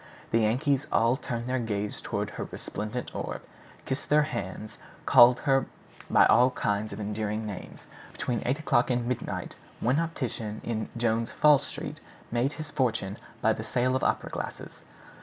The 0.31 0.39
Yankees 0.39 0.87
all 0.91 1.15
turned 1.15 1.45
their 1.47 1.59
gaze 1.59 2.01
toward 2.01 2.31
her 2.31 2.45
resplendent 2.45 3.13
orb, 3.13 3.43
kissed 3.85 4.09
their 4.09 4.23
hands, 4.23 4.79
called 5.05 5.41
her 5.41 5.67
by 6.09 6.25
all 6.25 6.49
kinds 6.49 6.91
of 6.91 6.99
endearing 6.99 7.45
names. 7.45 7.85
Between 8.11 8.41
eight 8.43 8.57
o'clock 8.57 8.89
and 8.89 9.05
midnight 9.05 9.53
one 9.79 9.99
optician 9.99 10.59
in 10.63 10.89
Jones' 10.97 11.29
Fall 11.29 11.59
Street 11.59 11.99
made 12.31 12.53
his 12.53 12.71
fortune 12.71 13.17
by 13.43 13.53
the 13.53 13.63
sale 13.63 13.95
of 13.95 14.03
opera 14.03 14.31
glasses. 14.31 14.79